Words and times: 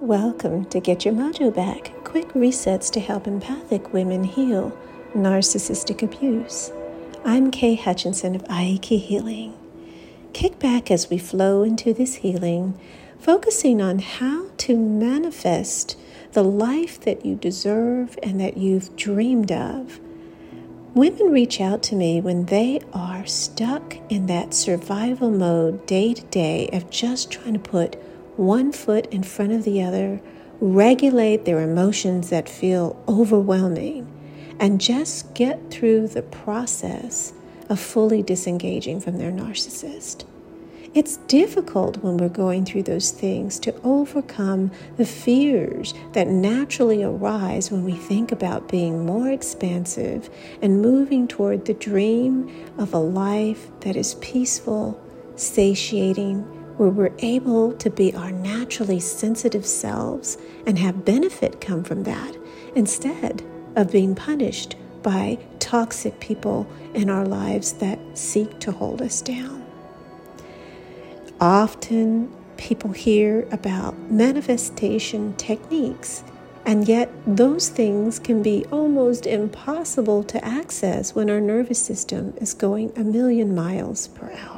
Welcome 0.00 0.66
to 0.66 0.78
Get 0.78 1.04
Your 1.04 1.12
Mojo 1.12 1.52
Back 1.52 1.92
quick 2.04 2.28
resets 2.28 2.88
to 2.92 3.00
help 3.00 3.26
empathic 3.26 3.92
women 3.92 4.22
heal 4.22 4.78
narcissistic 5.12 6.04
abuse. 6.04 6.70
I'm 7.24 7.50
Kay 7.50 7.74
Hutchinson 7.74 8.36
of 8.36 8.44
Aiki 8.44 9.00
Healing. 9.00 9.58
Kick 10.32 10.60
back 10.60 10.92
as 10.92 11.10
we 11.10 11.18
flow 11.18 11.64
into 11.64 11.92
this 11.92 12.14
healing, 12.14 12.78
focusing 13.18 13.82
on 13.82 13.98
how 13.98 14.50
to 14.58 14.76
manifest 14.76 15.98
the 16.30 16.44
life 16.44 17.00
that 17.00 17.26
you 17.26 17.34
deserve 17.34 18.16
and 18.22 18.40
that 18.40 18.56
you've 18.56 18.94
dreamed 18.94 19.50
of. 19.50 19.98
Women 20.94 21.32
reach 21.32 21.60
out 21.60 21.82
to 21.84 21.96
me 21.96 22.20
when 22.20 22.46
they 22.46 22.80
are 22.92 23.26
stuck 23.26 23.96
in 24.08 24.26
that 24.26 24.54
survival 24.54 25.32
mode 25.32 25.86
day 25.86 26.14
to 26.14 26.22
day 26.26 26.68
of 26.72 26.88
just 26.88 27.32
trying 27.32 27.54
to 27.54 27.58
put 27.58 28.00
one 28.38 28.72
foot 28.72 29.06
in 29.06 29.22
front 29.22 29.52
of 29.52 29.64
the 29.64 29.82
other, 29.82 30.20
regulate 30.60 31.44
their 31.44 31.60
emotions 31.60 32.30
that 32.30 32.48
feel 32.48 33.02
overwhelming, 33.08 34.06
and 34.60 34.80
just 34.80 35.34
get 35.34 35.70
through 35.70 36.08
the 36.08 36.22
process 36.22 37.32
of 37.68 37.78
fully 37.78 38.22
disengaging 38.22 39.00
from 39.00 39.18
their 39.18 39.30
narcissist. 39.30 40.24
It's 40.94 41.18
difficult 41.28 41.98
when 41.98 42.16
we're 42.16 42.30
going 42.30 42.64
through 42.64 42.84
those 42.84 43.10
things 43.10 43.58
to 43.60 43.74
overcome 43.82 44.70
the 44.96 45.04
fears 45.04 45.92
that 46.12 46.28
naturally 46.28 47.02
arise 47.02 47.70
when 47.70 47.84
we 47.84 47.92
think 47.92 48.32
about 48.32 48.68
being 48.68 49.04
more 49.04 49.30
expansive 49.30 50.30
and 50.62 50.80
moving 50.80 51.28
toward 51.28 51.66
the 51.66 51.74
dream 51.74 52.50
of 52.78 52.94
a 52.94 52.98
life 52.98 53.68
that 53.80 53.96
is 53.96 54.14
peaceful, 54.16 54.98
satiating, 55.36 56.57
where 56.78 56.90
we're 56.90 57.14
able 57.18 57.72
to 57.72 57.90
be 57.90 58.14
our 58.14 58.30
naturally 58.30 59.00
sensitive 59.00 59.66
selves 59.66 60.38
and 60.66 60.78
have 60.78 61.04
benefit 61.04 61.60
come 61.60 61.84
from 61.84 62.04
that 62.04 62.36
instead 62.74 63.42
of 63.76 63.92
being 63.92 64.14
punished 64.14 64.76
by 65.02 65.38
toxic 65.58 66.18
people 66.20 66.66
in 66.94 67.10
our 67.10 67.26
lives 67.26 67.72
that 67.74 67.98
seek 68.16 68.58
to 68.60 68.72
hold 68.72 69.02
us 69.02 69.20
down. 69.20 69.64
Often 71.40 72.34
people 72.56 72.90
hear 72.90 73.46
about 73.52 73.96
manifestation 74.10 75.34
techniques, 75.36 76.24
and 76.66 76.88
yet 76.88 77.10
those 77.26 77.68
things 77.68 78.18
can 78.18 78.42
be 78.42 78.64
almost 78.66 79.26
impossible 79.26 80.24
to 80.24 80.44
access 80.44 81.14
when 81.14 81.30
our 81.30 81.40
nervous 81.40 81.80
system 81.80 82.34
is 82.38 82.54
going 82.54 82.92
a 82.96 83.04
million 83.04 83.54
miles 83.54 84.08
per 84.08 84.32
hour. 84.32 84.57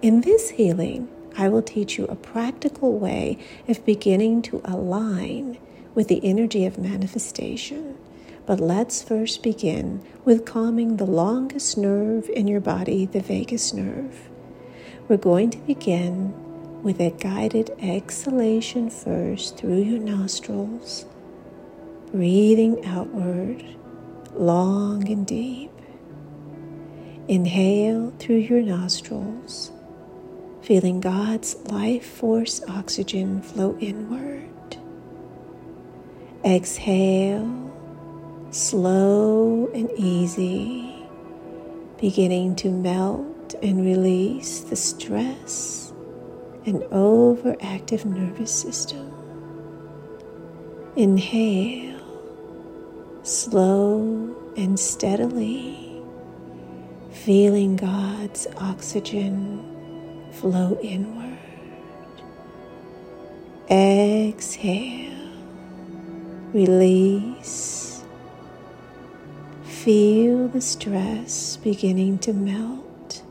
In 0.00 0.20
this 0.20 0.50
healing, 0.50 1.08
I 1.36 1.48
will 1.48 1.60
teach 1.60 1.98
you 1.98 2.04
a 2.04 2.14
practical 2.14 2.96
way 3.00 3.36
of 3.66 3.84
beginning 3.84 4.42
to 4.42 4.60
align 4.64 5.58
with 5.92 6.06
the 6.06 6.24
energy 6.24 6.64
of 6.64 6.78
manifestation. 6.78 7.98
But 8.46 8.60
let's 8.60 9.02
first 9.02 9.42
begin 9.42 10.04
with 10.24 10.46
calming 10.46 10.98
the 10.98 11.04
longest 11.04 11.76
nerve 11.76 12.28
in 12.28 12.46
your 12.46 12.60
body, 12.60 13.06
the 13.06 13.18
vagus 13.18 13.74
nerve. 13.74 14.28
We're 15.08 15.16
going 15.16 15.50
to 15.50 15.58
begin 15.58 16.32
with 16.84 17.00
a 17.00 17.10
guided 17.10 17.70
exhalation 17.82 18.90
first 18.90 19.56
through 19.56 19.82
your 19.82 19.98
nostrils, 19.98 21.06
breathing 22.12 22.86
outward 22.86 23.64
long 24.32 25.10
and 25.10 25.26
deep. 25.26 25.72
Inhale 27.26 28.12
through 28.20 28.36
your 28.36 28.62
nostrils 28.62 29.72
feeling 30.68 31.00
God's 31.00 31.56
life 31.70 32.04
force 32.04 32.60
oxygen 32.68 33.40
flow 33.40 33.74
inward. 33.80 34.76
Exhale, 36.44 37.72
slow 38.50 39.70
and 39.72 39.90
easy, 39.96 41.06
beginning 41.98 42.54
to 42.56 42.68
melt 42.68 43.54
and 43.62 43.82
release 43.82 44.60
the 44.60 44.76
stress 44.76 45.90
and 46.66 46.82
overactive 46.92 48.04
nervous 48.04 48.52
system. 48.52 49.10
Inhale, 50.96 51.98
slow 53.22 54.36
and 54.54 54.78
steadily, 54.78 56.02
feeling 57.10 57.76
God's 57.76 58.46
oxygen 58.58 59.77
flow 60.40 60.78
inward. 60.82 61.38
Exhale, 63.70 65.12
release. 66.52 68.04
Feel 69.64 70.48
the 70.48 70.60
stress 70.60 71.56
beginning 71.56 72.18
to 72.20 72.32
melt 72.32 73.22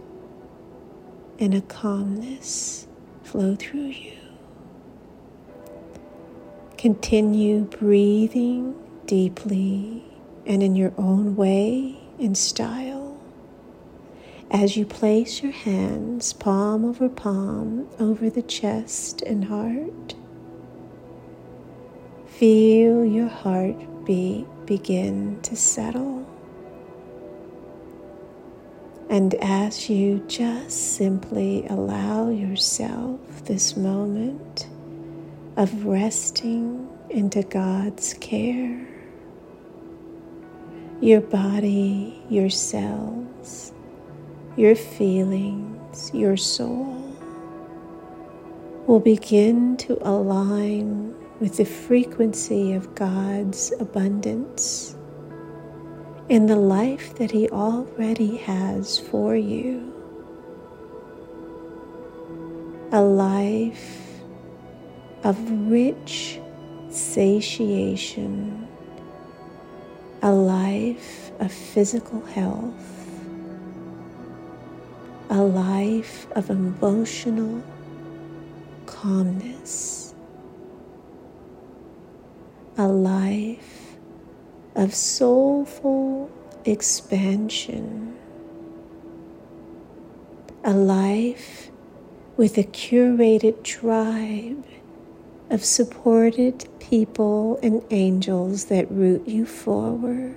and 1.40 1.54
a 1.54 1.62
calmness 1.62 2.88
flow 3.24 3.56
through 3.56 3.82
you. 3.82 4.18
Continue 6.78 7.62
breathing 7.62 8.76
deeply 9.06 10.04
and 10.46 10.62
in 10.62 10.76
your 10.76 10.94
own 10.98 11.36
way 11.36 11.98
and 12.20 12.38
style 12.38 12.97
as 14.50 14.78
you 14.78 14.86
place 14.86 15.44
your 15.44 15.52
hands 15.52 16.32
palm 16.34 16.86
over 16.86 17.10
palm 17.10 17.88
over 18.00 18.30
the 18.30 18.42
chest 18.42 19.22
and 19.24 19.46
heart. 19.46 20.16
Feel 22.28 23.04
your 23.04 23.28
heartbeat 23.28 24.46
begin 24.66 25.42
to 25.42 25.56
settle. 25.56 26.26
And 29.10 29.34
as 29.36 29.90
you 29.90 30.24
just 30.28 30.96
simply 30.96 31.66
allow 31.68 32.30
yourself 32.30 33.20
this 33.46 33.76
moment 33.76 34.68
of 35.56 35.86
resting 35.86 36.88
into 37.10 37.42
God's 37.42 38.14
care, 38.16 38.88
your 41.02 41.22
body, 41.22 42.22
your 42.30 42.50
cells, 42.50 43.72
your 44.58 44.76
feelings, 44.76 46.12
your 46.16 46.36
soul 46.36 46.96
will 48.88 49.00
begin 49.00 49.78
to 49.78 49.96
align 50.02 51.14
with 51.40 51.58
the 51.58 51.66
frequency 51.66 52.74
of 52.74 52.96
God's 52.96 53.72
abundance 53.80 54.96
in 56.28 56.48
the 56.48 56.56
life 56.56 57.16
that 57.18 57.30
He 57.30 57.48
already 57.50 58.38
has 58.38 58.98
for 58.98 59.36
you. 59.36 59.94
A 62.92 63.02
life 63.02 64.02
of 65.24 65.38
rich 65.70 66.40
satiation, 66.90 68.68
a 70.24 70.32
life 70.32 71.32
of 71.40 71.52
physical 71.52 72.26
health 72.26 72.97
a 75.30 75.44
life 75.44 76.26
of 76.32 76.50
emotional 76.50 77.62
calmness, 78.86 80.16
a 82.78 82.88
life 82.88 83.98
of 84.76 84.96
soulful 84.96 86.30
expansion, 86.64 88.16
a 90.64 90.74
life 90.74 91.72
with 92.38 92.58
a 92.58 92.64
curated 92.64 93.64
tribe 93.64 94.64
of 95.50 95.66
supported 95.66 96.68
people 96.80 97.60
and 97.62 97.84
angels 97.90 98.66
that 98.66 98.90
root 98.90 99.28
you 99.28 99.46
forward 99.46 100.36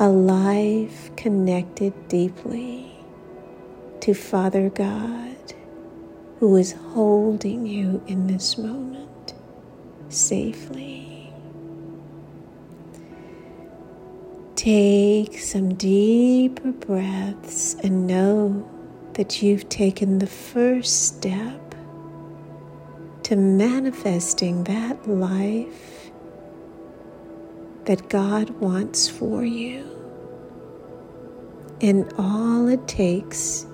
a 0.00 0.08
life 0.08 1.10
connected 1.16 1.92
deeply 2.06 2.88
to 4.00 4.14
Father 4.14 4.70
God, 4.70 5.54
who 6.38 6.54
is 6.54 6.72
holding 6.92 7.66
you 7.66 8.00
in 8.06 8.28
this 8.28 8.56
moment 8.56 9.34
safely. 10.08 11.32
Take 14.54 15.36
some 15.40 15.74
deeper 15.74 16.70
breaths 16.70 17.74
and 17.82 18.06
know 18.06 18.70
that 19.14 19.42
you've 19.42 19.68
taken 19.68 20.20
the 20.20 20.28
first 20.28 21.16
step 21.16 21.74
to 23.24 23.34
manifesting 23.34 24.62
that 24.64 25.08
life 25.08 25.97
that 27.88 28.10
God 28.10 28.50
wants 28.60 29.08
for 29.08 29.46
you. 29.46 29.82
And 31.80 32.12
all 32.18 32.68
it 32.68 32.86
takes 32.86 33.64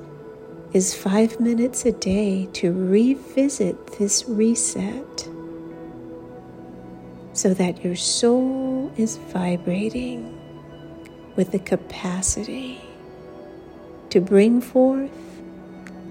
is 0.73 0.95
five 0.95 1.41
minutes 1.41 1.85
a 1.85 1.91
day 1.91 2.47
to 2.53 2.73
revisit 2.73 3.99
this 3.99 4.25
reset 4.29 5.29
so 7.33 7.55
that 7.55 7.83
your 7.83 7.97
soul 7.97 8.93
is 8.97 9.17
vibrating 9.17 10.39
with 11.35 11.51
the 11.51 11.59
capacity 11.59 12.81
to 14.11 14.21
bring 14.21 14.61
forth 14.61 15.11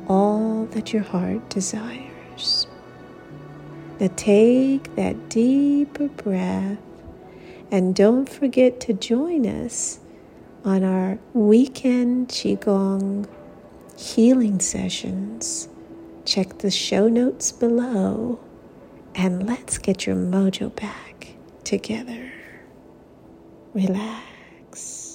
all 0.10 0.66
that 0.72 0.92
your 0.92 1.04
heart 1.04 1.50
desires. 1.50 2.68
Now 4.02 4.10
take 4.18 4.94
that 4.98 5.30
deeper 5.30 6.10
breath 6.10 6.80
and 7.74 7.96
don't 7.96 8.30
forget 8.30 8.80
to 8.80 8.94
join 8.94 9.48
us 9.48 10.00
on 10.64 10.84
our 10.84 11.18
weekend 11.34 12.28
Qigong 12.28 13.28
healing 13.98 14.60
sessions. 14.60 15.68
Check 16.24 16.60
the 16.60 16.70
show 16.70 17.08
notes 17.08 17.52
below 17.52 18.40
and 19.16 19.48
let's 19.48 19.80
get 19.80 20.06
your 20.06 20.16
mojo 20.16 20.74
back 20.76 21.30
together. 21.64 22.32
Relax. 23.74 25.13